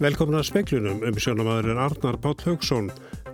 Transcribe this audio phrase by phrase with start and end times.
[0.00, 2.86] Velkomin að speklunum um sjónamaðurinn Arnar Páll Haugsson.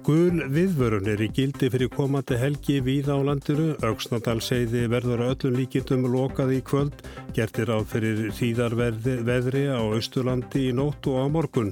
[0.03, 3.69] Gul viðvörun er í gildi fyrir komandi helgi víða á landinu.
[3.87, 7.05] Ögsnadal segði verður að öllum líkindum lokað í kvöld.
[7.39, 11.71] Gertir á fyrir þýðarveðri á Östurlandi í nótt og á morgun.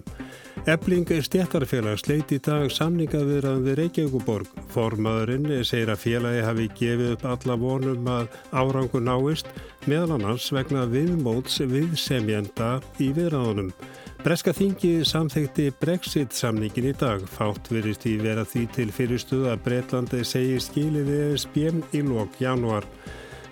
[0.71, 4.55] Ebling stjættarfélag sleit í dag samningavirðan við Reykjavíkuborg.
[4.71, 9.51] Formaðurinn segir að félagi hafi gefið upp alla vonum að árangur náist
[9.91, 13.75] meðal annars vegna viðmóts viðsemjenda í viðræðunum.
[14.25, 17.27] Breska þingi samþekti Brexit-samningin í dag.
[17.29, 22.39] Fátt verist í vera því til fyrirstuð að Breitlandi segir skilið við SPM í lok
[22.41, 22.87] januar.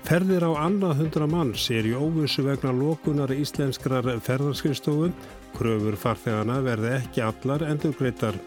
[0.09, 5.11] Ferðir á annað hundra manns er í óvissu vegna lokunar íslenskrar ferðarskristofu.
[5.59, 8.41] Kröfur farþegana verði ekki allar endur greitar.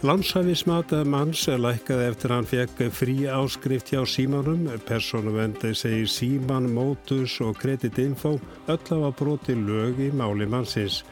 [0.00, 4.62] Landsæfismata manns lækkaði eftir hann fekk frí áskrift hjá símanum.
[4.88, 8.38] Personuvendi segir síman, mótus og kreditinfo
[8.72, 11.02] öll á að broti lög í máli mannsins.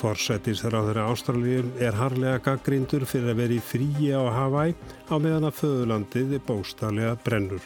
[0.00, 4.72] Forsættisráður Ástralíum er harlega gaggrindur fyrir að vera í fríi á Hawaii
[5.12, 7.60] á meðan að föðulandið bóstarlega brennur.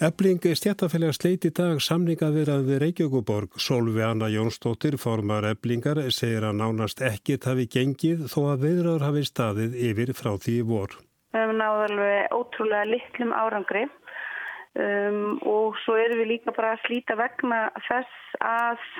[0.00, 3.58] Ebling stjættafélag sleit í dag samningað verað við Reykjavíkuborg.
[3.60, 9.26] Solvi Anna Jónsdóttir, formar Eblingar, segir að nánast ekkit hafi gengið þó að viðraður hafi
[9.28, 10.96] staðið yfir frá því vor.
[11.36, 16.84] Við hefum náðu alveg ótrúlega litlum árangri um, og svo erum við líka bara að
[16.88, 18.90] slíta vegna þess að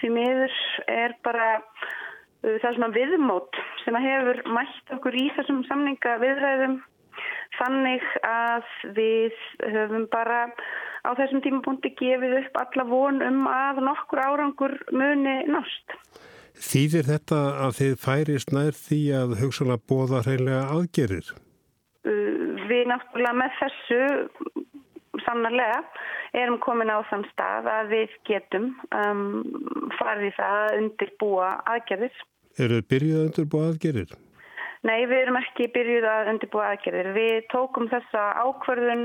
[0.00, 0.62] því miður
[0.98, 6.80] er bara uh, það svona viðmót sem að hefur mætt okkur í þessum samninga viðræðum
[7.58, 9.38] þannig að við
[9.74, 10.44] höfum bara
[11.02, 15.96] á þessum tímapunkti gefið upp alla von um að nokkur árangur muni nást.
[16.62, 21.32] Þýðir þetta að þið færist nær því að hugsalega bóða hreinlega aðgerir?
[22.02, 24.00] Við náttúrulega með þessu
[25.24, 25.80] sannarlega
[26.36, 29.24] erum komin á þann stað að við getum um,
[29.98, 32.20] farið það að undirbúa aðgerðir.
[32.60, 34.14] Eru þið byrjuð að undirbúa aðgerðir?
[34.82, 37.12] Nei, við erum ekki byrjuð að undirbúa aðgerðir.
[37.14, 39.04] Við tókum þessa ákverðun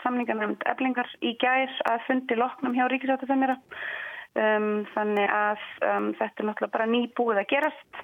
[0.00, 3.58] samlingarnum eflingar í gær að fundi loknum hjá Ríkisáttafemjara.
[4.38, 8.02] Um, þannig að um, þetta er náttúrulega bara nýbúið að gerast.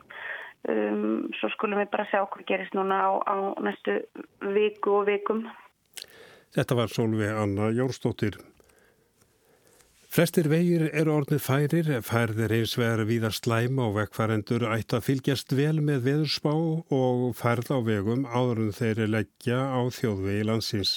[0.68, 3.98] Um, svo skulum við bara sjá hvað gerist núna á, á næstu
[4.52, 5.46] viku og vikum.
[6.54, 8.36] Þetta var Solveig Anna Jórsdóttir.
[10.14, 15.54] Flestir vegir eru orðnið færir, færðir eins vegar viða slæma og vekkfærendur ætti að fylgjast
[15.58, 20.92] vel með veðurspá og færð á vegum áður en þeirri leggja á þjóðvegi landsins.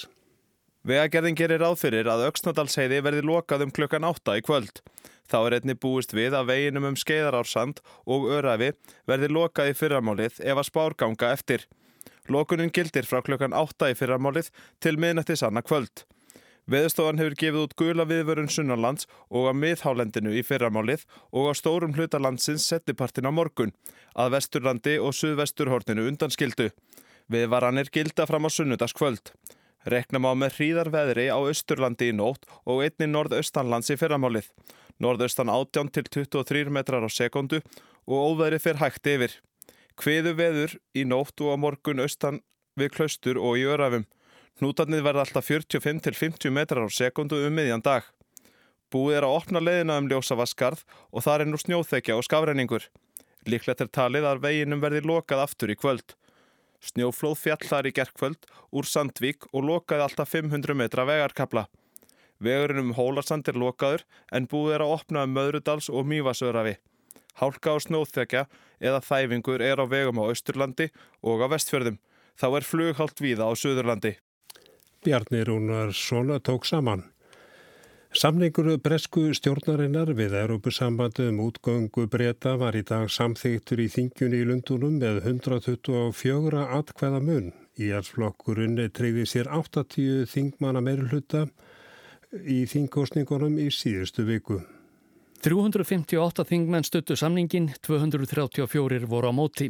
[0.86, 4.78] Vegagerðin gerir áfyrir að Öksnadalsheiði verði lokað um klukkan 8 í kvöld.
[5.26, 8.68] Þá er einni búist við að veginum um skeiðarársand og örafi
[9.10, 11.66] verði lokað í fyrramálið ef að spárganga eftir.
[12.30, 16.06] Lokunin gildir frá klukkan 8 í fyrramálið til miðnættis annað kvöld.
[16.68, 21.94] Veðustofan hefur gefið út gula viðvörun sunnarlands og á miðhálendinu í fyrramálið og á stórum
[21.96, 23.72] hlutalandsins settipartin á morgun,
[24.12, 26.68] að vesturlandi og suðvesturhortinu undanskildu.
[27.32, 29.32] Viðvaranir gilda fram á sunnudagskvöld.
[29.88, 34.50] Reknum á með hríðar veðri á austurlandi í nótt og einni norðaustanlands í fyrramálið.
[35.00, 37.62] Norðaustan 18 til 23 metrar á sekundu
[38.04, 39.38] og óveðri fyrir hægt yfir.
[39.96, 42.42] Hviðu veður í nótt og á morgun austan
[42.76, 44.04] við klaustur og í örafum.
[44.58, 48.02] Hnútarnið verða alltaf 45-50 metrar á sekundu um miðjan dag.
[48.90, 50.82] Búið er að opna leiðina um ljósavaskarð
[51.14, 52.88] og þar er nú snjóþekja og skafræningur.
[53.46, 56.16] Líklegt er talið að veginum verði lokað aftur í kvöld.
[56.82, 61.68] Snjóflóð fjallar í gerkvöld úr Sandvík og lokaði alltaf 500 metra vegarkabla.
[62.42, 66.80] Vegurinn um Hólasand er lokaður en búið er að opna um Möðrudals og Mývasörafi.
[67.38, 68.48] Hálka og snóþekja
[68.82, 70.90] eða þæfingur er á vegum á Östurlandi
[71.22, 72.02] og á vestfjörðum.
[72.34, 74.18] Þá er flughált víða á Suðurlandi.
[75.04, 77.04] Bjarni Rúnar Sóla tók saman.
[78.10, 84.46] Samningur bresku stjórnarinnar við Európusambandi um útgöngu breyta var í dag samþygtur í þingjunni í
[84.48, 87.52] Lundunum með 124 atkvæða mun.
[87.78, 91.44] Í allsflokkurinn treyði sér 80 þingmanna meirulhuta
[92.42, 94.62] í þingkostningunum í síðustu viku.
[95.38, 99.68] 358 þingmenn stuttu samningin, 234 voru á móti.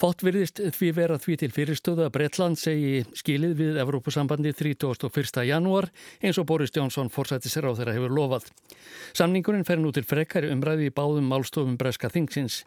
[0.00, 5.44] Fátt virðist því vera því til fyrirstöðu að Bretland segi skilið við Evrópusambandi 31.
[5.48, 5.90] janúar
[6.22, 8.48] eins og Boris Jónsson forsætti sér á þeirra hefur lofað.
[9.12, 12.62] Samningurinn fer nú til frekari umræði í báðum málstofum Breska Þingsins.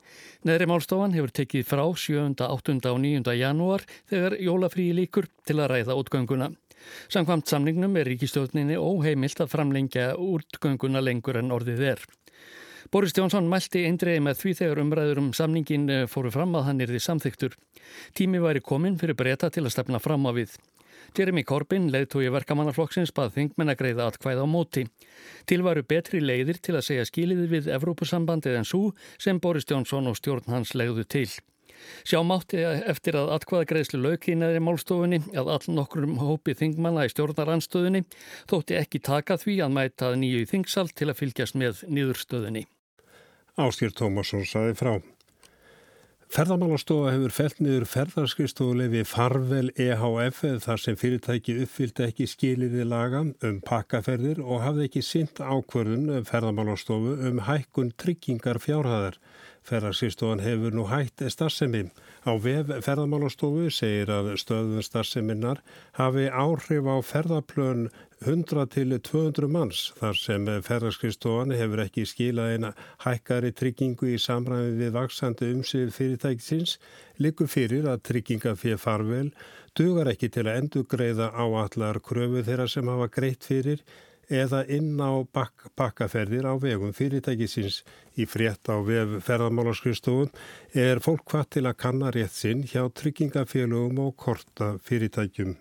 [0.46, 2.78] Neðri málstofan hefur tekið frá 7., 8.
[2.92, 3.34] og 9.
[3.40, 6.54] janúar þegar jólafríi líkur til að ræða útgönguna.
[7.12, 12.06] Samkvamt samningnum er ríkistjóðninni óheimilt að framlengja útgönguna lengur en orðið er.
[12.92, 16.84] Boris Jónsson mælti eindreiði með því þegar umræður um samningin eh, fóru fram að hann
[16.86, 17.58] er því samþyktur.
[18.18, 20.54] Tími væri komin fyrir breyta til að stefna fram á við.
[21.16, 24.86] Jeremy Corbyn, leiðtói verkamannaflokksins, bað þingmenn að greiða atkvæð á móti.
[25.48, 30.12] Til varu betri leiðir til að segja skiliði við Evrópusambandið en svo sem Boris Johnson
[30.12, 31.30] og stjórn hans legðu til.
[32.06, 38.06] Sjá mátti eftir að atkvæðagreðslu laukinaðri málstofunni að all nokkrum hópi þingmanna í stjórnaranstöðunni
[38.52, 42.66] þótti ekki taka því að mæta nýju þingsal til að fylgjast með nýðurstöðunni.
[43.56, 44.96] Áskýr Tómasson saði frá.
[46.34, 53.60] Ferðamálastofa hefur felt niður ferðarskristofulefi Farvel EHF þar sem fyrirtæki uppfylgdi ekki skiliði laga um
[53.64, 59.20] pakkaferðir og hafði ekki sint ákvörðun ferðamálastofu um hækkun tryggingar fjárhæðar.
[59.66, 61.88] Ferðarskistofan hefur nú hætt starfsemi.
[62.26, 65.62] Á vef ferðamálastofu segir að stöðun starfseminnar
[65.98, 67.88] hafi áhrif á ferðarplön
[68.26, 72.72] 100 til 200 manns þar sem ferðarskistofan hefur ekki skilað eina
[73.06, 76.80] hækkari tryggingu í samræmi við vaksandi umsið fyrirtækisins
[77.22, 79.30] likur fyrir að trygginga fyrir farvel
[79.78, 83.86] dugar ekki til að endur greiða áallar kröfu þeirra sem hafa greitt fyrir
[84.30, 85.22] eða inn á
[85.78, 87.84] bakkaferðir á vegum fyrirtækisins.
[88.18, 90.34] Í frétt á vef ferðarmálarskristofun
[90.74, 95.56] er fólk hvað til að kanna rétt sinn hjá tryggingafélögum og korta fyrirtækjum.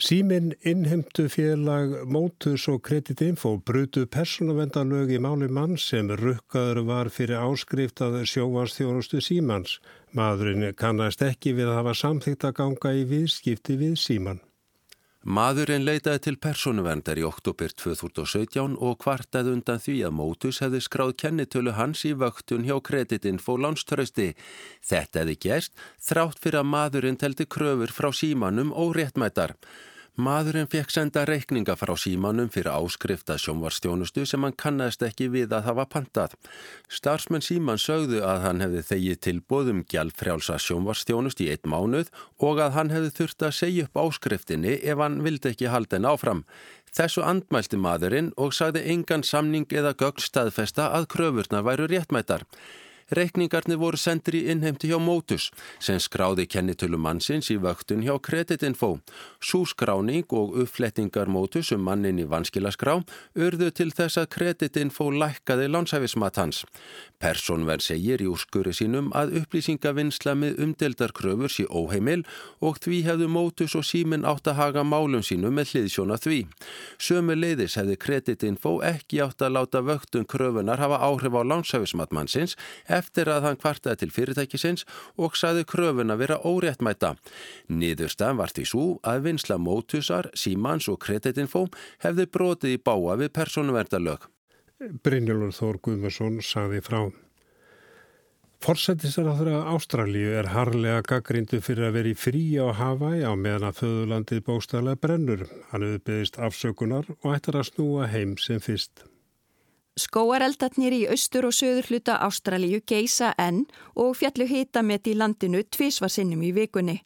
[0.00, 7.36] Síminn innhemtu félag Mótus og Kreditinfo brutu persónavendalög í máli mann sem rukkaður var fyrir
[7.36, 9.76] áskrift að sjóvarsþjónustu símans.
[10.16, 14.40] Maðurinn kannast ekki við að hafa samþýtt að ganga í viðskipti við síman.
[15.20, 21.12] Maðurinn leitaði til persónuverndar í oktober 2017 og kvartaði undan því að Mótus hefði skráð
[21.20, 24.30] kennitölu hans í vöktun hjá kreditinfo lánströsti.
[24.80, 25.76] Þetta hefði gerst
[26.08, 29.58] þrátt fyrir að maðurinn teldi kröfur frá símanum og réttmættar.
[30.18, 35.68] Maðurinn fekk senda reikninga frá símanum fyrir áskrifta sjónvarstjónustu sem hann kannast ekki við að
[35.68, 36.34] hafa pantað.
[36.90, 42.10] Starfsmenn síman sögðu að hann hefði þegið til bóðum gjaldfrjálsa sjónvarstjónust í eitt mánuð
[42.42, 46.10] og að hann hefði þurft að segja upp áskriftinni ef hann vildi ekki halda henn
[46.10, 46.44] áfram.
[46.90, 52.48] Þessu andmælti maðurinn og sagði engan samning eða gögn staðfesta að kröfurnar væru réttmættar.
[53.10, 55.48] Reikningarnir voru sendir í innheimti hjá Mótus
[55.82, 59.00] sem skráði kennitölu mannsins í vöktun hjá Kreditinfo.
[59.42, 63.00] Sú skráning og uppflettingar Mótus um mannin í vanskilaskrá
[63.34, 66.62] urðu til þess að Kreditinfo lækkaði lánshæfismat hans.
[67.20, 72.22] Personverð segir í úrskuri sínum að upplýsingavinnsla með umdeldarkröfur sé óheimil
[72.62, 76.40] og því hefðu Mótus og símin átt að haga málum sínum með hliðsjóna því.
[77.02, 82.54] Sömu leiðis hefði Kreditinfo ekki átt að láta vöktun kröfunar hafa áhrif á lánshæfismat mannsins
[82.86, 84.84] eftir að hann kvartaði til fyrirtækisins
[85.16, 87.14] og saði kröfuna vera óréttmæta.
[87.68, 91.66] Niðurstaðan var því svo að vinsla mótusar, símans og kreditinfó
[92.04, 94.28] hefði brotið í báa við persónuverndalög.
[94.80, 97.10] Brynjólfur Þór Guðmarsson saði frá.
[98.60, 103.78] Forsættisraðra Ástralíu er harlega gaggrindu fyrir að vera í frí á Hawaii á meðan að
[103.78, 105.46] föðulandið bóstæðlega brennur.
[105.70, 109.06] Hann hefur byggist afsökunar og ættar að snúa heim sem fyrst.
[109.98, 113.64] Skóareldatnir í austur og söður hluta Ástralíu geisa enn
[113.98, 117.00] og fjallu hitamet í landinu tvísvarsinnum í vikunni.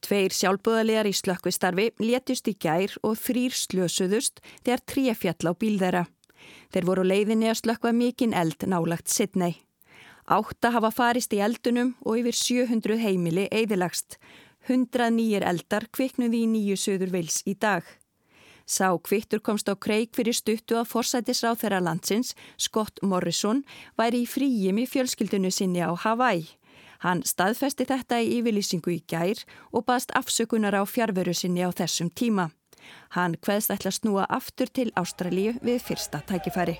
[0.00, 5.76] Tveir sjálfbúðalegar í slökkvistarfi létust í gær og þrýr slösuðust þegar tríja fjall á bíl
[5.82, 6.04] þeirra.
[6.72, 9.58] Þeir voru leiðinni að slökkva mikinn eld nálagt Sidney.
[10.30, 14.20] Átta hafa farist í eldunum og yfir 700 heimili eðilagst.
[14.68, 17.82] 100 nýjir eldar kviknuði í nýju söður vils í dag.
[18.70, 23.64] Sá kvittur komst á kreik fyrir stuttu að forsætisráð þeirra landsins, Scott Morrison,
[23.98, 26.46] væri í fríjum í fjölskyldunu sinni á Hawaii.
[27.02, 29.42] Hann staðfesti þetta í yfirlýsingu í gær
[29.74, 32.50] og baðst afsökunar á fjárveru sinni á þessum tíma.
[33.16, 36.78] Hann hveðst ætla að snúa aftur til Ástralíu við fyrsta tækifæri.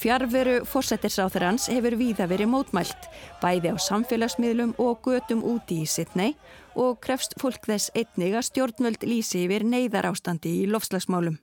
[0.00, 3.08] Fjárveru fórsættisráþurans hefur víða verið mótmælt,
[3.42, 6.32] bæði á samfélagsmiðlum og götum úti í Sydney
[6.72, 11.36] og krefst fólk þess einnig að stjórnvöld lýsi yfir neyðar ástandi í lofslagsmálum.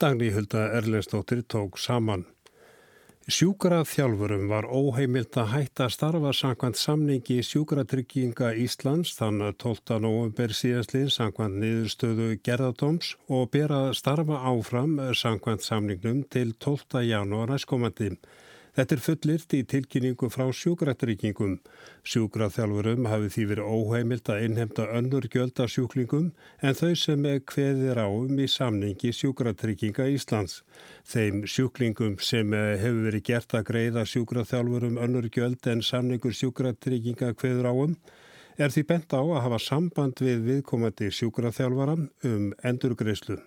[0.00, 2.24] Dagni Hulda Erlendstóttir tók saman.
[3.26, 9.96] Sjúkraþjálfurum var óheimilt að hætta starfa samkvæmt samningi sjúkratrygginga Íslands þann 12.
[10.04, 17.02] november síðastlið samkvæmt niðurstöðu gerðadóms og bera starfa áfram samkvæmt samningnum til 12.
[17.08, 18.12] janúar næstkomandi.
[18.76, 21.54] Þetta er fullirt í tilkynningu frá sjúkratryggingum.
[22.04, 26.26] Sjúkraþjálfurum hafi því verið óheimilt að innhemta önnur gjölda sjúklingum
[26.60, 30.58] en þau sem er kveðir áum í samningi sjúkratrygginga Íslands.
[31.08, 37.72] Þeim sjúklingum sem hefur verið gert að greiða sjúkraþjálfurum önnur gjöld en samningur sjúkratrygginga kveður
[37.72, 37.98] áum
[38.60, 41.96] er því bent á að hafa samband við viðkomandi sjúkraþjálfara
[42.28, 43.40] um endurgreyslu.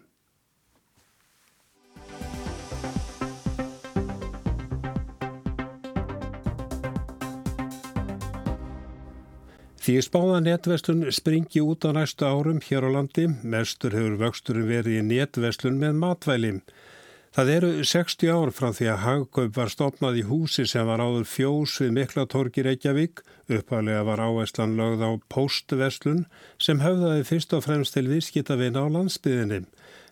[9.79, 14.97] Því spáða netverslun springi út á næstu árum hér á landi, mestur hefur vöxturinn verið
[14.99, 16.51] í netverslun með matvæli.
[17.29, 21.27] Það eru 60 ár frá því að hagkaup var stopnað í húsi sem var áður
[21.29, 26.25] fjós við Miklatorki Reykjavík, uppalega var áherslan lögð á postverslun
[26.59, 29.63] sem höfðaði fyrst og fremst til viðskiptavina á landsbyðinni.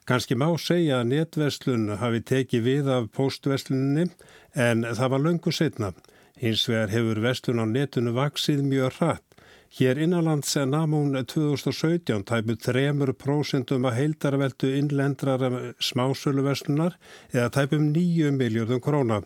[0.08, 4.14] Kanski má segja að netverslun hafi tekið við af postversluninni
[4.56, 5.92] en það var löngu setna.
[6.40, 9.27] Hins vegar hefur verslun á netunu vaksið mjög hratt.
[9.76, 15.44] Hér innanlands nam hún 2017 tæpu 3% að heildarveldu innlendrar
[15.84, 16.96] smásöluverslunar
[17.34, 19.22] eða tæpum 9 miljardum króna.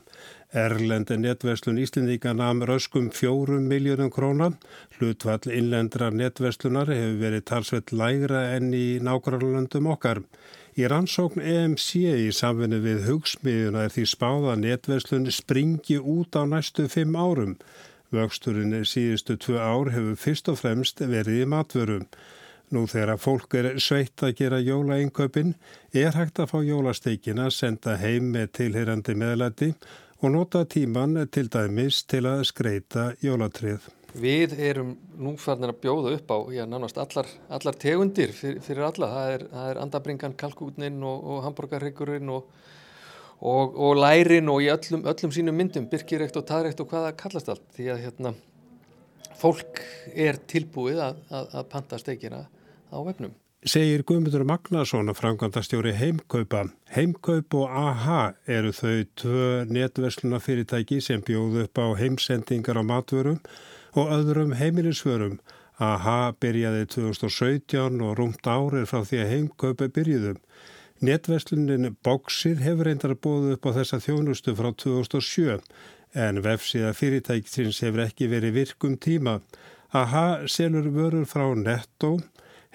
[0.51, 4.49] Erlendi netverslun Íslindíka nam röskum 4 miljardum króna.
[4.97, 10.23] Hlutvall innlendrar netverslunar hefur verið talsveit lægra enn í nákvæmlandum okkar.
[10.75, 11.87] Í rannsókn EMC
[12.25, 17.55] í samfinni við hugsmiðuna er því spáða netverslun springi út á næstu 5 árum.
[18.11, 22.07] Vöxturinn síðustu tvö ár hefur fyrst og fremst verið í matvörum.
[22.71, 25.53] Nú þegar fólk er sveitt að gera jólainköpin
[25.95, 29.71] er hægt að fá jólasteikina, senda heim með tilheyrandi meðlæti
[30.21, 33.87] og nota tíman til dæmis til að skreita jólatrið.
[34.11, 38.89] Við erum nú farnir að bjóða upp á já, nánast allar, allar tegundir fyrir, fyrir
[38.89, 39.07] alla.
[39.15, 42.51] Það er, það er andabringan, kalkútnin og, og hambúrgarryggurinn og
[43.41, 47.49] og, og lærin og í öllum, öllum sínum myndum, byrkirekt og taðrekt og hvaða kallast
[47.49, 48.33] allt því að hérna,
[49.41, 49.81] fólk
[50.13, 52.45] er tilbúið að, að, að panta steikina
[52.93, 53.33] á vefnum.
[53.61, 56.63] Segir Guðmundur Magnason að framkvæmdastjóri Heimkaupa.
[56.95, 63.37] Heimkaup og AHA eru þau tvö netversluna fyrirtæki sem bjóðu upp á heimsendingar á matvörum
[63.93, 65.37] og öðrum heimilisvörum.
[65.81, 70.41] AHA byrjaði 2017 og rúmt árið frá því að Heimkaupa byrjuðum.
[71.01, 75.55] Netverslunin Boxir hefur reyndar bóðu upp á þessa þjónustu frá 2007
[76.13, 79.39] en vefsíða fyrirtækisins hefur ekki verið virkum tíma.
[79.97, 82.19] AHA selur vörur frá Netto.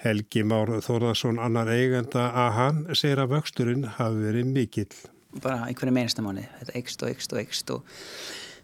[0.03, 4.99] Helgi Már Þórðarsson, annar eigenda AHA, segir að vöxturinn hafi verið mikill.
[5.39, 7.95] Bara einhverju meinasta mánu, þetta ekst og ekst og ekst og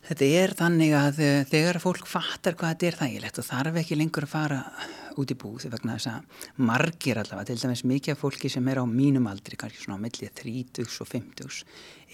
[0.07, 3.98] þetta er þannig að eh, þegar fólk fattar hvað þetta er þægilegt og þarf ekki
[4.00, 4.60] lengur að fara
[5.22, 8.81] út í búð vegna þess að margir allavega, til dæmis mikið af fólki sem er
[8.81, 11.65] á mínum aldri, kannski svona á millið 30 og 50,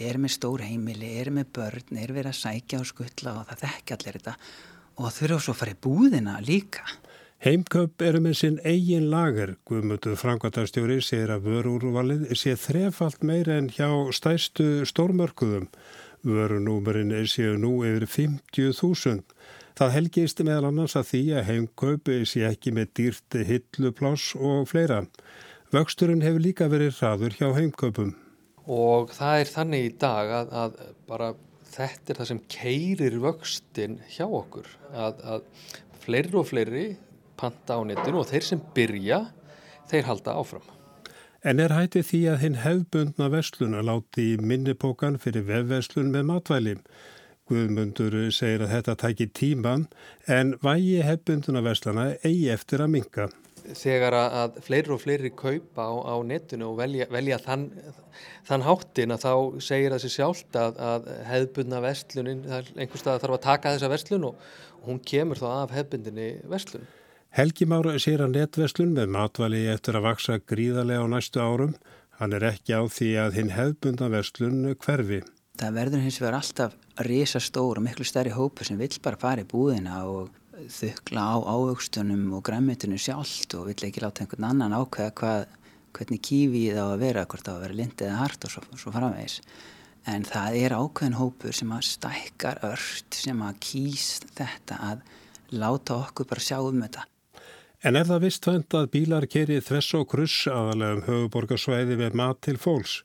[0.09, 3.63] er með stór heimili, er með börn, er verið að sækja og skuttla og það
[3.65, 4.35] þekki allir þetta
[4.99, 6.83] og þurfa svo að fara í búðina líka.
[7.39, 13.69] Heimköp eru með sinn eigin lager, Guðmönduð Frankvartarstjóri segir að vörúrvalið sé þrefalt meira en
[13.71, 15.69] hjá stæstu stórmörkuðum.
[16.27, 19.21] Vörunúmerinn séu nú yfir 50.000.
[19.79, 25.05] Það helgist meðal annars að því að heimkaup sé ekki með dýrt hillupláss og fleira.
[25.71, 28.15] Vöxturinn hefur líka verið hraður hjá heimkaupum.
[28.69, 31.29] Og það er þannig í dag að, að bara
[31.69, 34.67] þetta er það sem keirir vöxtin hjá okkur.
[34.91, 35.47] Að, að
[36.03, 36.85] fleiri og fleiri
[37.39, 39.21] panta á netinu og þeir sem byrja,
[39.87, 40.67] þeir halda áfram.
[41.39, 46.81] En er hætið því að hinn hefbundna vestluna láti í minnipókan fyrir vefveslun með matvælim.
[47.47, 49.85] Guðmundur segir að þetta tæki tíman
[50.27, 53.29] en vægi hefbunduna verslana eigi eftir að minka.
[53.69, 57.69] Þegar að fleiri og fleiri kaupa á, á netinu og velja, velja þann,
[58.47, 63.39] þann háttin að þá segir það sér sjálft að, að hefbundna verslunin, einhver stað þarf
[63.39, 64.47] að taka þessa verslun og
[64.85, 66.87] hún kemur þá af hefbundinni verslun.
[67.29, 71.75] Helgi Mára sér að netverslun með matvæli eftir að vaksa gríðarlega á næstu árum.
[72.17, 75.19] Hann er ekki á því að hinn hefbundna verslun hverfi.
[75.61, 76.73] Það verður hins vegar alltaf
[77.05, 80.31] risastór og miklu stærri hópu sem vill bara fara í búðina og
[80.73, 85.45] þukla á ávöxtunum og græmitunum sjálft og vill ekki láta einhvern annan ákveða hvað,
[85.93, 88.95] hvernig kífið á að vera, hvort á að vera lindið eða hart og svo, svo
[88.95, 89.37] framvegis.
[90.09, 95.07] En það er ákveðin hópur sem að stækkar ört, sem að kýs þetta að
[95.53, 97.05] láta okkur bara sjá um þetta.
[97.79, 102.15] En er það vist hönd að bílar kerið þess og kruss aðalega um höfuborgarsvæði við
[102.19, 102.97] mat til fólks?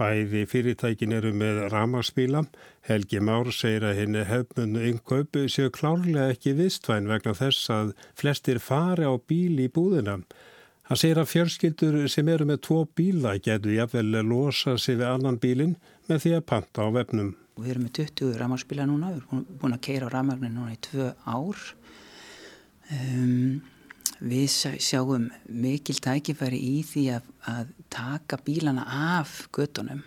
[0.00, 2.40] Bæði fyrirtækin eru með ramaspíla.
[2.88, 8.60] Helgi Már segir að henni hefmunnu yngkaupu séu klárlega ekki vistvæn vegna þess að flestir
[8.64, 10.22] fari á bíl í búðina.
[10.88, 15.36] Hann segir að fjörskildur sem eru með tvo bíla getur jáfnvel losa sig við annan
[15.44, 15.76] bílin
[16.08, 17.34] með því að panta á vefnum.
[17.60, 20.80] Við erum með 20 ramaspíla núna, við erum búin að keira á ramagnin núna í
[20.88, 21.60] tvö ár.
[22.92, 23.60] Um,
[24.22, 28.84] Við sjáum mikil tækifæri í því að, að taka bílana
[29.18, 30.04] af göttunum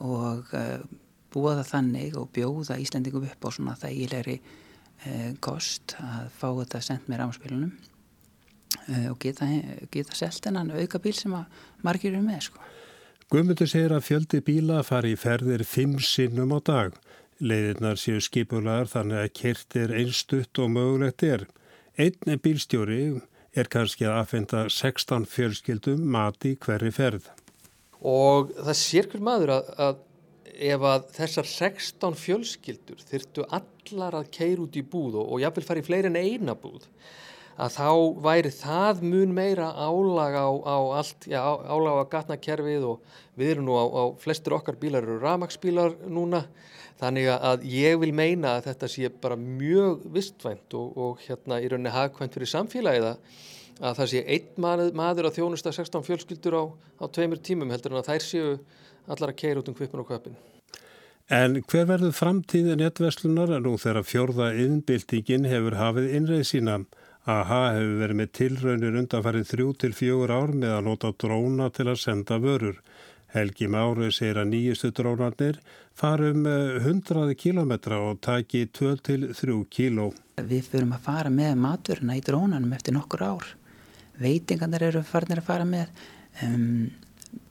[0.00, 0.80] og uh,
[1.32, 6.82] búa það þannig og bjóða Íslandingum upp á svona þægilegri uh, kost að fá þetta
[6.86, 9.48] sendt með rámspilunum uh, og geta,
[9.92, 12.64] geta selt hennan auka bíl sem að margir eru með sko.
[13.30, 16.96] Guðmundur segir að fjöldi bíla fari í ferðir fimm sinnum á dag.
[17.40, 21.44] Leiðirnar séu skipulaðar þannig að kert er einstutt og mögulegt er.
[22.00, 23.20] Einn bílstjóri
[23.56, 27.26] er kannski að aðfenda 16 fjölskyldum mati hverri ferð.
[28.00, 29.98] Og það sér hver maður að, að
[30.70, 35.66] ef að þessar 16 fjölskyldur þyrtu allar að keira út í búð og, og jáfnvel
[35.66, 36.86] fara í fleiri en eina búð
[37.60, 37.88] að þá
[38.24, 43.68] væri það mun meira álag á, á allt, já, álag á gatnakerfið og við erum
[43.68, 46.46] nú á, á flestur okkar bílar eru ramagsbílar núna
[47.00, 51.68] þannig að ég vil meina að þetta sé bara mjög vistvænt og, og hérna í
[51.68, 56.64] rauninni hafkvæmt fyrir samfélagið að það sé einn maður, maður að þjónusta 16 fjölskyldur á,
[57.00, 58.54] á tveimur tímum heldur en að þær séu
[59.10, 60.36] allar að keira út um kvipin og kvöpin.
[61.30, 66.80] En hver verður framtíði netverslunar nú þegar fjórða innbyltingin hefur hafið innreið sína?
[67.28, 71.90] AHA hefur verið með tilraunir undanfarið þrjú til fjögur ár með að nota dróna til
[71.90, 72.78] að senda vörur.
[73.34, 75.58] Helgi Máru segir að nýjustu drónarnir
[75.94, 80.08] farum 100 km og taki 2 til 3 kíló.
[80.40, 83.50] Við fyrum að fara með maturina í drónanum eftir nokkur ár.
[84.20, 85.92] Veitingarnir eru farinir að fara með.
[86.40, 86.88] Um,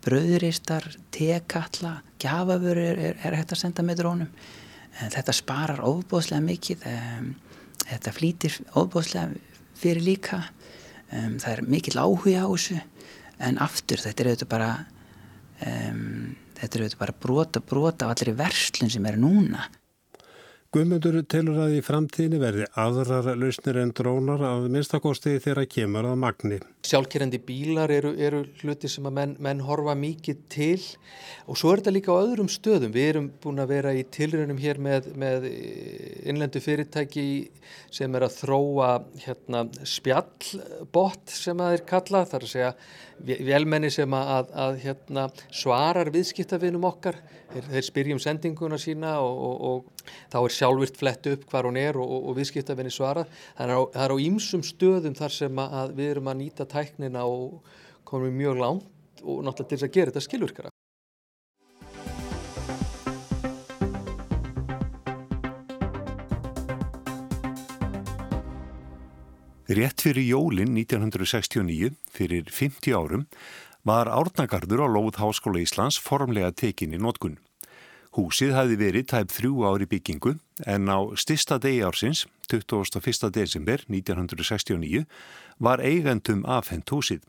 [0.04, 4.34] bröðuristar, tekalla, gjafavöru er, er, er hægt að senda með drónum.
[5.00, 7.30] Þetta sparar ofbóðslega mikið, um,
[7.86, 9.38] þetta flýtir ofbóðslega
[9.80, 10.44] fyrir líka,
[11.12, 12.80] um, það er mikill áhuga á þessu
[13.40, 14.70] en aftur þetta er auðvitað bara,
[15.66, 16.08] um,
[16.60, 19.68] þetta er auðvitað bara brota brota á allir verslun sem er núna.
[20.70, 26.20] Guðmundur telur að í framtíðinni verði aðrar lausnir en drónar að minnstakosti þeirra kemur að
[26.22, 26.60] magni.
[26.80, 30.78] Sjálfkerrandi bílar eru, eru hluti sem að menn, menn horfa mikið til
[31.52, 32.94] og svo er þetta líka á öðrum stöðum.
[32.96, 35.50] Við erum búin að vera í tilrönum hér með, með
[36.30, 37.26] innlendu fyrirtæki
[37.92, 38.90] sem er að þróa
[39.26, 42.24] hérna, spjallbott sem að þeir kalla.
[42.30, 42.72] Það er að segja
[43.50, 47.20] velmenni sem að, að, að hérna, svarar viðskiptafinum okkar.
[47.50, 51.80] Þeir, þeir spyrjum sendinguna sína og, og, og þá er sjálfvirt flett upp hvar hún
[51.82, 53.32] er og, og viðskiptafinni svarað.
[53.58, 53.74] Það
[54.06, 57.64] er á ýmsum stöðum þar sem að við erum að nýta tæknina og
[58.08, 60.72] komum mjög langt og náttúrulega til þess að gera þetta skilvirkara.
[69.70, 73.28] Rétt fyrir jólinn 1969, fyrir 50 árum,
[73.86, 77.38] var Árnagarður á Lóð Háskóla Íslands formlega tekinni nótkunn.
[78.20, 80.34] Húsið hafi verið tæp þrjú ári byggingu
[80.68, 83.30] en á stista degi ársins, 21.
[83.32, 85.06] desember 1969,
[85.64, 87.22] var eigendum afhengt húsið.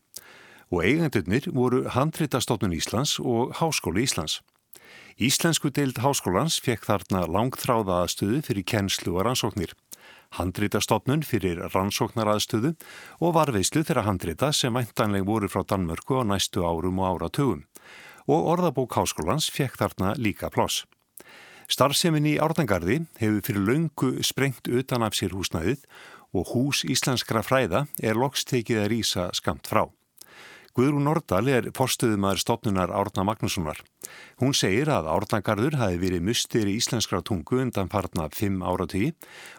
[0.74, 4.40] Og eigendurnir voru Handritastofnun Íslands og Háskóla Íslands.
[5.14, 9.76] Íslensku deild Háskólans fekk þarna langþráða aðstöðu fyrir kennslu og rannsóknir
[10.38, 12.74] handritastofnun fyrir rannsóknaraðstöðu
[13.18, 17.66] og varveislu þeirra handrita sem væntanleg voru frá Danmörku á næstu árum og áratugum
[18.30, 20.84] og orðabók háskólans fekk þarna líka ploss.
[21.70, 25.84] Starfsemin í Ártangarði hefur fyrir laungu sprengt utan af sér húsnæðið
[26.34, 29.84] og hús íslenskra fræða er lokstekið að rýsa skamt frá.
[30.74, 33.80] Guðrún Nordal er forstuðumæður stopnunar Árna Magnússonar.
[34.38, 39.10] Hún segir að Árnagarður hafi verið mustir í íslenskra tungu undan parna 5 áratí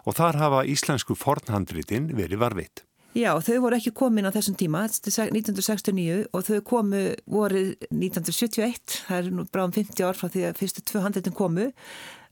[0.06, 2.86] og þar hafa íslensku fornhandritin verið varfitt.
[3.12, 9.18] Já, þau voru ekki komin á þessum tíma, 1969 og þau komu voru 1971, það
[9.18, 11.66] er nú bráðum 50 ár frá því að fyrstu 200 komu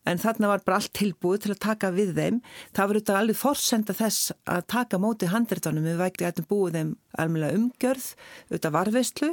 [0.08, 2.38] en þarna var bara allt tilbúið til að taka við þeim.
[2.72, 6.96] Það var auðvitað alveg forsenda þess að taka mótið handritunum við vækti að búið þeim
[7.26, 8.08] alveg umgjörð,
[8.48, 9.32] auðvitað varveistlu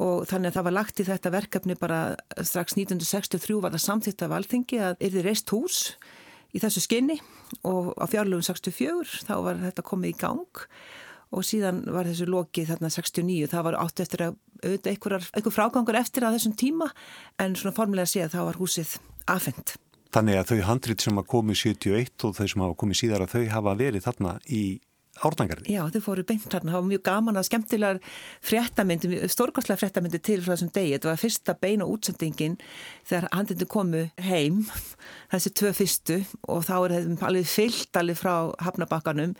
[0.00, 2.00] og þannig að það var lagt í þetta verkefni bara
[2.40, 5.82] strax 1963 var það samþýtt af alþingi að yrði reist hús
[6.52, 7.18] í þessu skinni
[7.68, 10.64] og á fjárlöfum 64 þá var þetta komið í gang
[11.32, 15.98] og síðan var þessu lokið þarna 69, það var átt eftir að auðvitað einhver, frágangur
[15.98, 16.90] eftir að þessum tíma
[17.40, 18.94] en svona formulega að sé að þá var húsið
[19.32, 19.74] afhengt.
[20.12, 23.32] Þannig að þau handrit sem að komi 71 og þau sem hafa komið síðar að
[23.32, 24.62] þau hafa verið þarna í
[25.26, 25.72] ártangarni.
[25.72, 28.00] Já, þau fóru beint þarna, það var mjög gaman að skemmtilegar
[28.44, 30.94] fréttamyndi, stórkostlega fréttamyndi til frá þessum degi.
[30.96, 32.58] Þetta var fyrsta beina útsendingin
[33.08, 34.62] þegar handlindu komu heim,
[35.32, 38.34] þessi tvö fyrstu og þá er þetta alveg fyllt alveg frá
[38.66, 39.36] hafnabakkanum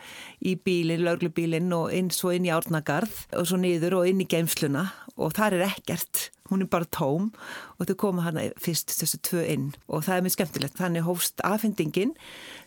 [0.47, 4.29] í bílinn, lauglubílinn og inn svo inn í árnagarð og svo niður og inn í
[4.31, 7.31] geimsluna og þar er ekkert hún er bara tóm
[7.79, 10.81] og þau koma hana fyrst þessu tvö inn og það er mjög skemmtilegt.
[10.81, 12.13] Þannig hófst afhendingin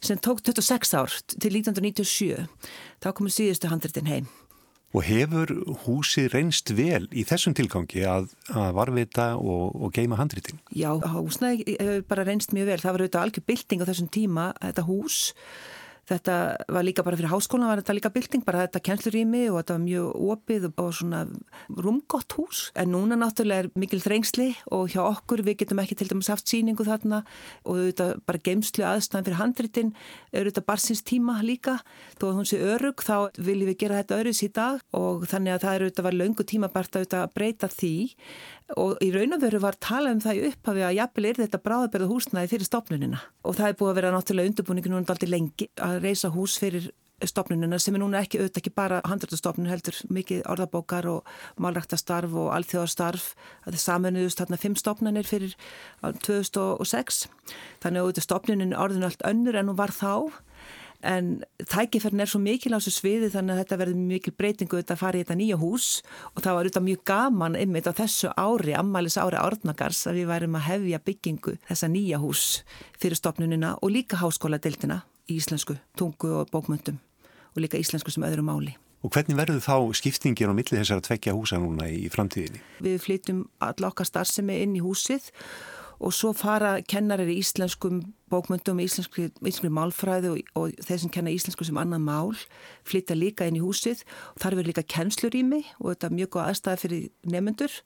[0.04, 2.50] sem tók 26 ár til 1997.
[3.04, 4.28] Þá komur síðustu handritin heim.
[4.96, 5.52] Og hefur
[5.84, 10.62] húsi reynst vel í þessum tilgangi að, að varvita og, og geima handritin?
[10.72, 11.76] Já, húsnaði
[12.08, 12.78] bara reynst mjög vel.
[12.84, 15.18] Það var auðvitað algjör bylting á þessum tíma, þetta hús
[16.06, 16.36] Þetta
[16.70, 19.84] var líka bara fyrir háskólan, var þetta líka bylting, bara þetta kennslurými og þetta var
[19.86, 21.22] mjög opið og svona
[21.82, 22.60] rúmgott hús.
[22.78, 26.52] En núna náttúrulega er mikil þrengsli og hjá okkur við getum ekki til dæmis haft
[26.52, 27.24] síningu þarna
[27.66, 29.94] og þetta bara geimslu aðstæðan fyrir handritin
[30.30, 31.80] eru þetta barsins tíma líka.
[32.20, 35.56] Þó að hún sé örug þá viljum við gera þetta öryðs í dag og þannig
[35.56, 37.96] að það eru þetta var laungu tíma bara að breyta því
[38.74, 41.60] og í raun og veru var talað um það í upphafi að jafnvel er þetta
[41.62, 45.68] bráðaberða húsnaði fyrir stopnunina og það er búið að vera náttúrulega undirbúningi núna aldrei lengi
[45.86, 46.92] að reysa hús fyrir
[47.24, 52.52] stopnunina sem er núna ekki auðvitað ekki bara handrættastofnun heldur mikið orðabókar og málræktastarf og
[52.58, 53.30] alþjóðarstarf
[53.64, 55.56] það er saminuðust þarna fimm stopnunir fyrir
[56.04, 57.26] 2006
[57.84, 60.12] þannig að auðvitað stopnunin orðinu allt önnur en hún var þá.
[61.06, 64.96] En tækifærn er svo mikil á þessu sviði þannig að þetta verður mikil breytingu þetta
[64.96, 65.90] að fara í þetta nýja hús.
[66.34, 70.32] Og það var auðvitað mjög gaman einmitt á þessu ári, ammælis ári árnagars að við
[70.32, 72.46] værum að hefja byggingu þessa nýja hús
[72.98, 77.00] fyrir stopnunina og líka háskóladeildina í íslensku, tungu og bókmöndum
[77.56, 78.76] og líka íslensku sem öðru máli.
[79.06, 82.62] Og hvernig verður þá skiptingin á milli þessar að tvekja húsa núna í framtíðinni?
[82.82, 85.30] Við flytum all okkar starfsemi inn í húsið
[86.02, 88.02] og svo fara kennarir í íslenskum
[88.34, 92.34] bókmyndum, íslenskri, íslenskri málfræði og, og þeir sem kenna íslensku sem annan mál
[92.88, 94.02] flytta líka inn í húsið
[94.34, 97.78] og þar verður líka kennslurými og þetta er mjög góð aðstæða fyrir nefnendur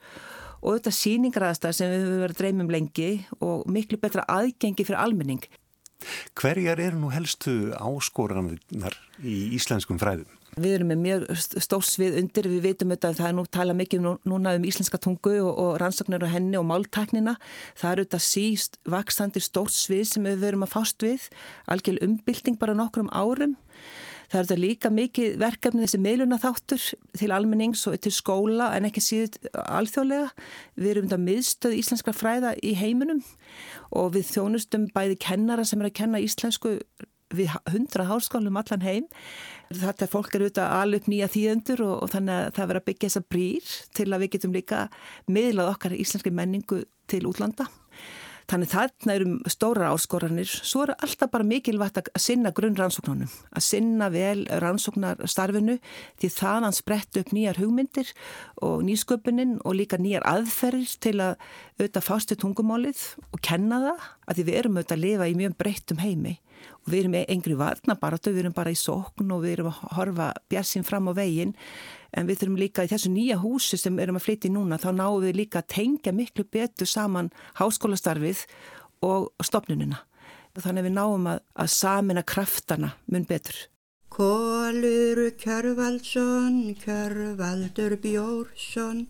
[0.59, 3.09] og þetta síningar aðstæða sem við höfum verið að dreymum lengi
[3.43, 5.43] og miklu betra aðgengi fyrir almenning.
[6.39, 10.27] Hverjar eru nú helstu áskoranar í íslenskum fræðum?
[10.59, 11.25] Við erum með mjög
[11.61, 15.35] stórsvið undir, við veitum auðvitað að það er nú tala mikið núna um íslenska tungu
[15.43, 17.35] og, og rannsóknar á henni og máltæknina.
[17.77, 21.27] Það eru auðvitað síst vaksandi stórsvið sem við verum að fást við,
[21.69, 23.55] algjörl umbylting bara nokkur um árum.
[24.29, 26.83] Það eru þetta líka mikið verkefni þessi meiluna þáttur
[27.17, 30.27] til almennings og til skóla en ekki síðan alþjóðlega.
[30.77, 33.23] Við erum þetta miðstöð íslenskra fræða í heiminum
[33.89, 36.75] og við þjónustum bæði kennara sem er að kenna íslensku
[37.33, 39.09] við hundra háskálum allan heim.
[39.69, 42.87] Þetta er fólk er auðvitað alveg nýja þýðendur og, og þannig að það verður að
[42.89, 44.85] byggja þessa brýr til að við getum líka
[45.29, 47.69] miðlað okkar íslenski menningu til útlanda.
[48.49, 50.49] Þannig þarna eru stóra áskoranir.
[50.49, 55.77] Svo er alltaf bara mikilvægt að sinna grunn rannsóknunum, að sinna vel rannsóknarstarfinu
[56.21, 58.09] því þaðan sprett upp nýjar hugmyndir
[58.65, 61.35] og nýsköpunin og líka nýjar aðferðir til að
[61.77, 65.57] auðvitað fástu tungumálið og kenna það að því við erum auðvitað að lifa í mjög
[65.61, 66.35] breyttum heimi
[66.83, 70.33] og við erum engri varnabaratu, við erum bara í sókn og við erum að horfa
[70.51, 71.53] björnsinn fram á veginn
[72.15, 74.89] en við þurfum líka í þessu nýja húsi sem erum að flytja í núna þá
[74.97, 78.45] náum við líka að tengja miklu betur saman háskólastarfið
[79.05, 80.03] og stopnunina.
[80.59, 83.55] Þannig við náum að, að samina kraftana mun betur.
[84.09, 89.05] Kólur Kjörvaldsson, Kjörvaldur Bjórsson,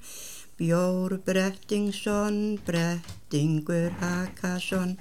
[0.59, 4.97] Bjór Brettingsson, Brettingur Hakason.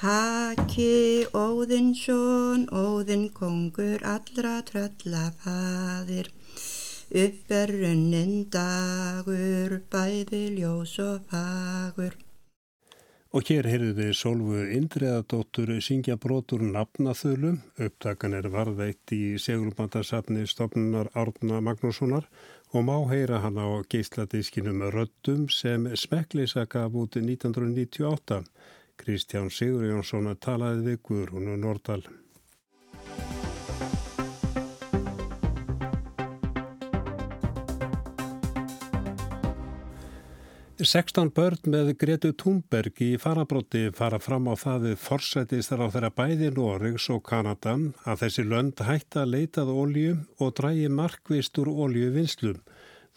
[0.00, 6.30] Haki Óðinsson, Óðin kongur allra tröllafaðir,
[7.10, 12.14] upp er runnin dagur, bæði ljós og fagur.
[13.30, 21.12] Og hér heyrðu þið Solvu Indriðadóttur syngja brotur nafnaþölu, upptakan er varðveitt í segulbandarsafni stofnunar
[21.14, 22.26] Árna Magnússonar
[22.74, 28.42] og má heyra hann á geisladískinum Röttum sem smekklisa gaf út 1998.
[28.98, 32.02] Kristján Sigur Jónsson talaði við Guðrúnu Nordal.
[40.80, 46.10] Sextán börn með Gretu Thunberg í farabróti fara fram á það við forsætistar á þeirra
[46.16, 47.74] bæði Norregs og Kanada
[48.08, 52.62] að þessi lönd hætta að leitað ólju og drægi markvist úr óljuvinslum.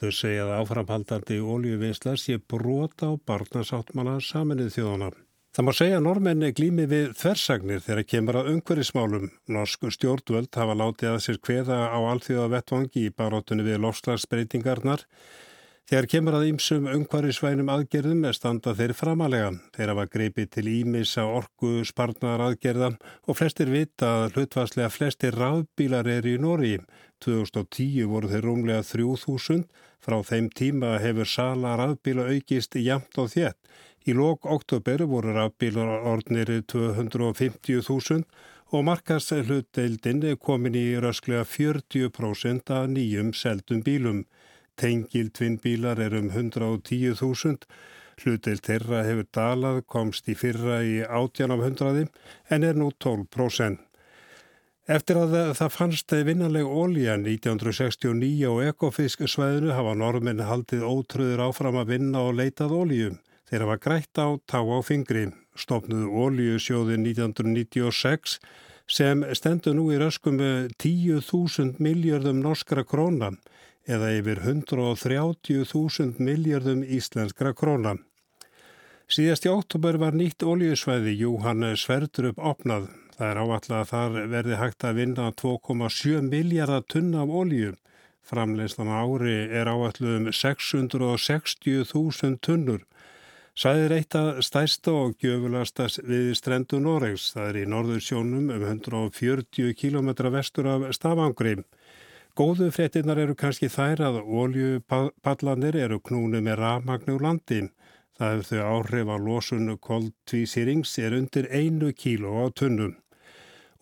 [0.02, 5.14] Þau segja að áframhaldandi óljuvinsla sé brota á barnasáttmala saminnið þjóðana.
[5.54, 9.32] Það má segja að normenni glými við þversagnir þegar kemur að umhverfismálum.
[9.54, 15.08] Norsk stjórnvöld hafa látið að sér kveða á allþjóða vettvangi í baróttunni við lofslagsbreytingarnar.
[15.84, 19.50] Þegar kemur að ýmsum umhverfisvænum aðgerðum er standa þeir framalega.
[19.76, 22.94] Þeir hafa greipið til ímissa orgu sparnar aðgerða
[23.28, 26.78] og flestir vita að hlutvarslega flestir ráðbílar er í Nóri.
[27.26, 29.66] 2010 voru þeir rúmlega 3000.
[30.04, 33.60] Frá þeim tíma hefur sala ráðbíla aukist jæmt og þétt.
[34.08, 38.24] Í lók oktober voru rafbílar orðnir 250.000
[38.72, 44.24] og markast hlutdeildin komin í rösklega 40% af nýjum seldum bílum.
[44.80, 47.66] Tengildvinnbílar er um 110.000.
[48.22, 52.06] Hlutdeild þeirra hefur dalað, komst í fyrra í 18 af 100
[52.54, 53.82] en er nú 12%.
[54.84, 61.80] Eftir að það fannst vinnanleg ólíja 1969 á ekofisk svæðinu hafa normin haldið ótröður áfram
[61.80, 63.16] að vinna og leitað ólíjum.
[63.48, 68.40] Þeir hafa grætt á tá á fingri, stopnuðu ólíusjóði 1996
[68.92, 73.40] sem stendur nú í röskum 10.000 miljardum norskra krónan
[73.88, 78.00] eða yfir 130.000 miljardum íslenskra krónan.
[79.12, 82.88] Síðast í óttúber var nýtt oljusvæði Júhann Sverdrup opnað.
[83.14, 87.74] Það er áallega að þar verði hægt að vinna 2,7 miljardar tunn af olju.
[88.24, 92.82] Framleystan ári er áallu um 660.000 tunnur.
[93.54, 97.34] Sæðir eitt að stæsta og gjöfulasta við strendu Noregs.
[97.36, 101.62] Það er í norður sjónum um 140 km vestur af Stafangri.
[102.34, 107.60] Góðu fréttinnar eru kannski þær að oljupallanir eru knúni með rafmagnu landi.
[108.18, 112.96] Það hefur þau áhrif að losun koldvísýrings er undir einu kíló á tunnum.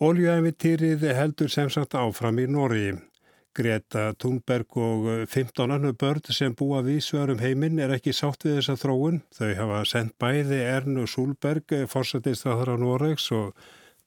[0.04, 2.92] Oljuæfitýrið heldur sem sagt áfram í Norgi.
[3.56, 8.58] Greta Thunberg og 15 annu börn sem búa við svörum heiminn er ekki sátt við
[8.58, 9.22] þessa þróun.
[9.32, 13.56] Þau hafa sendt bæði Ernu Súlberg, fórsættistráðara Noregs og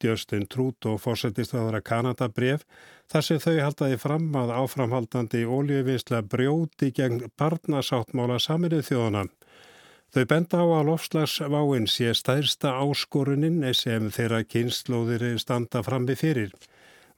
[0.04, 2.66] Justin Trudeau, fórsættistráðara Kanada bref,
[3.12, 9.26] þar sem þau haldaði fram að áframhaldandi óljöfinsla brjóti gegn barnasáttmála saminuð þjóðana.
[10.16, 16.54] Þau benda á að lofslagsváinn sé stærsta áskorunin sem þeirra kynnslóðir standa frammi fyrir.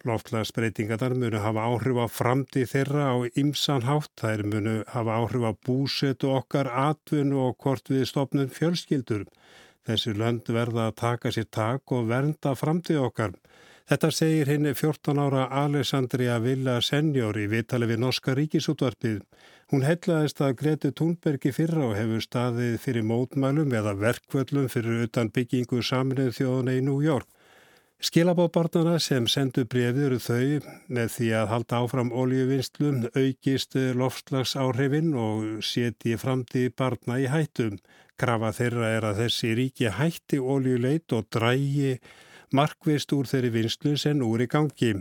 [0.05, 6.31] Loftlagsbreytingarnar munu hafa áhrif á framtíð þeirra á ymsanhátt, þær munu hafa áhrif á búsetu
[6.37, 9.25] okkar, atvinnu og hvort við stopnum fjölskyldur.
[9.87, 13.37] Þessi lönd verða að taka sér tak og vernda framtíð okkar.
[13.87, 19.21] Þetta segir henni 14 ára Alessandria Villa Senior í vitali við Norska ríkisútvarpið.
[19.71, 25.31] Hún hellaðist að Greti Thunbergi fyrra og hefur staðið fyrir mótmælum eða verkvöllum fyrir utan
[25.31, 27.31] byggingu saminuð þjóðuna í New York.
[27.97, 35.63] Skilabóðbarnana sem sendu brefið eru þau með því að halda áfram oljuvinnslu, aukist loftslagsáhrifin og
[35.65, 37.79] seti framtíð barna í hættum.
[38.17, 41.97] Krafa þeirra er að þessi ríki hætti oljuleit og drægi
[42.57, 44.93] markvist úr þeirri vinslu sem úr í gangi.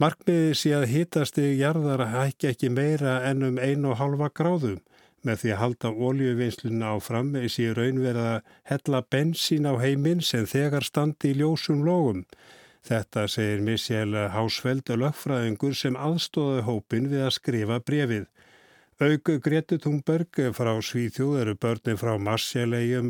[0.00, 4.78] Markmiði sé að hitasti jarðar hækki ekki meira en um 1,5 gráðum.
[5.20, 10.46] Með því að halda óljuvinsluna áfram er sér raunverð að hella bensín á heiminn sem
[10.48, 12.22] þegar standi í ljósum lógum.
[12.88, 18.24] Þetta segir Michel Hausfeld lögfræðingur sem aðstóði hópin við að skrifa brefið.
[19.00, 23.06] Aug Greti Thunberg frá Svíþjóð eru börnin frá Marsjallegjum,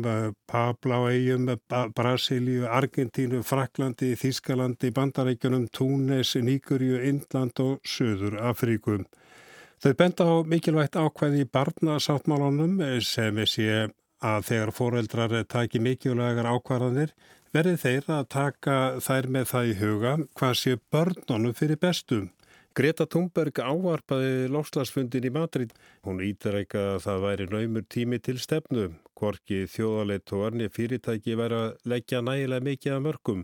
[0.47, 1.49] Pabláegjum,
[1.91, 9.03] Brasilíu, Argentínu, Fraklandi, Þískalandi, Bandarækjunum, Túnes, Níkurju, Indland og Suður Afríkum.
[9.83, 13.89] Þau benda á mikilvægt ákveði í barnasáttmálunum sem sé
[14.23, 17.11] að þegar foreldrar taki mikilvægar ákvarðanir
[17.51, 22.29] verði þeir að taka þær með það í huga hvað sé börnunum fyrir bestum.
[22.73, 25.73] Greta Thunberg ávarpaði lofslagsfundin í Madrid.
[26.07, 28.85] Hún ítarækka að það væri naumur tími til stefnu.
[29.19, 33.43] Korki þjóðaleit og arni fyrirtæki væri að leggja nægilega mikið að mörgum.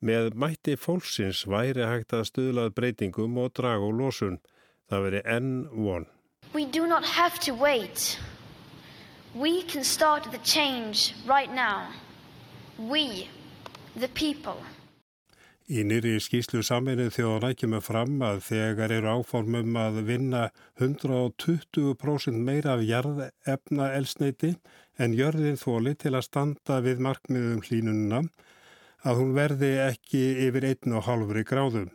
[0.00, 4.40] Með mætti fólksins væri hægt að stuðlað breytingum og draga og losun.
[4.88, 6.08] Það veri N1.
[6.56, 8.18] We do not have to wait.
[9.34, 11.88] We can start the change right now.
[12.78, 13.28] We,
[13.96, 14.56] the people.
[15.64, 20.42] Í nýri skýslu saminnið þjóðan ekki með fram að þegar eru áformum að vinna
[20.76, 24.50] 120% meira af jarðefna elsneiti
[25.00, 28.20] en jörðin þóli til að standa við markmiðum hlínununa
[29.08, 31.88] að hún verði ekki yfir 1,5 gráðum.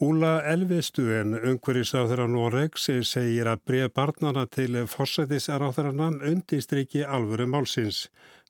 [0.00, 8.06] Úla Elvistuen, umhverjisáþurra Noregs, segir að bregð barnana til fórsættisaráþurana undistriki alvöru málsins.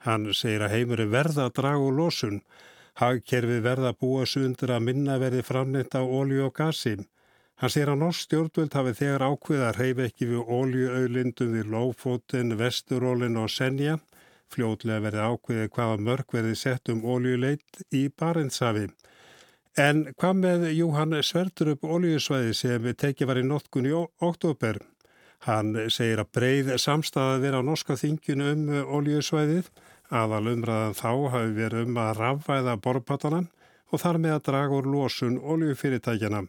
[0.07, 2.43] Hann segir að heimur er verða að draga úr losun.
[2.99, 6.97] Hagkerfi verða búa sundur að minna verði framnett á ólju og gasi.
[7.59, 12.57] Hann segir að norsk stjórnvöld hafi þegar ákveða að reyfi ekki við óljuauðlindum við Lófóten,
[12.59, 13.97] Vesturólin og Senja.
[14.51, 18.89] Fljótlega verði ákveðið hvaða mörg verði sett um óljuleit í Barentshafi.
[19.79, 24.81] En hvað með Júhann Sverdurup oljusvæði sem tekið var í notkun í oktober?
[25.47, 28.65] Hann segir að breið samstæða verið á norska þinginu um
[28.99, 29.71] oljusvæðið.
[30.09, 33.43] Aðal umræðan þá hafi verið um að rafvæða borpatana
[33.93, 36.47] og þar með að draga úr losun oljufyrirtækjana.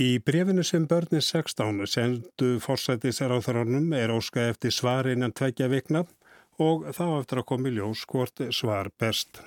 [0.00, 5.68] Í brefinu sem börnir 16 sendu forsættisar á þránum er óska eftir svar innan tveggja
[5.68, 6.04] vikna
[6.60, 9.42] og þá eftir að komi ljós hvort svar best.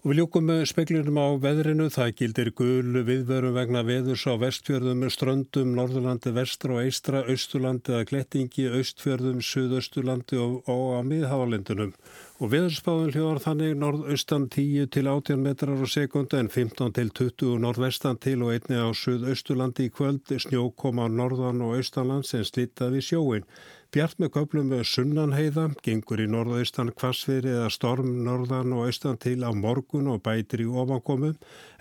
[0.00, 1.90] Og við ljúkum með speklunum á veðrinu.
[1.92, 8.06] Það gildir gul viðverum vegna veðurs á vestfjörðum, ströndum, norðurlandi, vestra og eistra, austurlandi eða
[8.08, 11.92] klettingi, austfjörðum, suðausturlandi og, og á miðhávalindunum.
[12.40, 17.60] Og veðurspáðun hljóðar þannig norðaustan 10 til 18 metrar á sekundu en 15 til 20
[17.60, 23.04] norðvestan til og einni á suðausturlandi í kvöld snjókoma á norðan og austanland sem slitaði
[23.04, 23.44] sjóin.
[23.90, 29.50] Bjart með köplum sunnanheiða, gengur í norðaustan kvassfyrir eða storm norðan og austan til á
[29.50, 31.32] morgun og bætir í ofankomum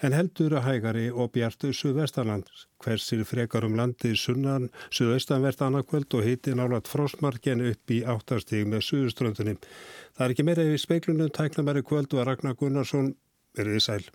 [0.01, 2.49] en heldur að hægari og bjartu suðvestanland.
[2.81, 8.87] Hversir frekar um landi sunnan suðaustanvert annarkvöld og hitti nálat frosmarken upp í áttastíg með
[8.87, 9.61] suðuströndunum.
[10.17, 13.13] Það er ekki meira yfir speiklunum, tæknamæri kvöld og Ragnar Gunnarsson,
[13.53, 14.09] verið sæl.